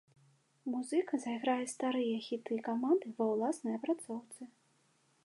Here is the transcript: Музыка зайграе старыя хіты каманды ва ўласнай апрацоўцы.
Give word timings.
Музыка 0.75 1.19
зайграе 1.25 1.65
старыя 1.73 2.17
хіты 2.29 2.59
каманды 2.71 3.07
ва 3.21 3.25
ўласнай 3.33 3.73
апрацоўцы. 3.81 4.41